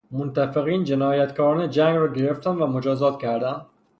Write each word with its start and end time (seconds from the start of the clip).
متفقین 0.11 0.83
جنایتکاران 0.83 1.69
جنگ 1.69 1.97
را 1.97 2.13
گرفتند 2.13 2.61
و 2.61 2.67
مجازات 2.67 3.21
کردند. 3.21 3.65